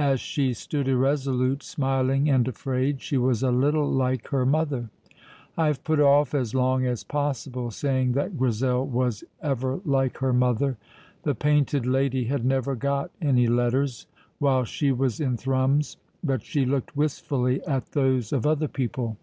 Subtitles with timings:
[0.00, 4.90] As she stood irresolute, smiling, and afraid, she was a little like her mother.
[5.56, 10.32] I have put off as long as possible saying that Grizel was ever like her
[10.32, 10.78] mother.
[11.22, 14.08] The Painted Lady had never got any letters
[14.40, 19.16] while she was in Thrums, but she looked wistfully at those of other people.